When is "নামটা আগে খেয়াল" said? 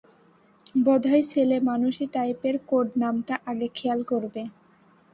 3.01-3.99